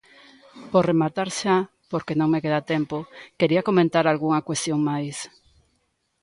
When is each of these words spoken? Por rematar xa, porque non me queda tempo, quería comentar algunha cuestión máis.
Por 0.71 0.83
rematar 0.91 1.29
xa, 1.39 1.57
porque 1.91 2.17
non 2.19 2.31
me 2.33 2.41
queda 2.43 2.67
tempo, 2.73 2.97
quería 3.39 3.67
comentar 3.69 4.03
algunha 4.07 4.45
cuestión 4.47 4.79
máis. 4.89 5.17